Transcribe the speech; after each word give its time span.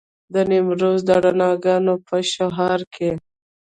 د 0.33 0.35
نیمروز 0.49 0.99
د 1.09 1.11
رڼاګانو 1.23 1.93
په 2.07 2.15
شعاع 2.31 2.79
کې. 2.93 3.11